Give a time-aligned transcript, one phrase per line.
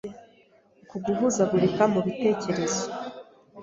[0.83, 2.83] Uku guhuzagurika mu bitekerezo